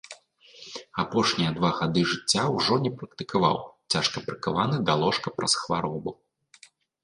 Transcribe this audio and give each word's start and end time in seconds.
Апошнія 1.03 1.49
два 1.57 1.69
гады 1.81 2.01
жыцця 2.15 2.43
ўжо 2.57 2.79
не 2.87 2.91
практыкаваў, 3.03 3.57
цяжка 3.95 4.27
прыкаваны 4.31 4.75
да 4.91 4.99
ложка 5.07 5.27
праз 5.41 5.53
хваробу. 5.65 6.11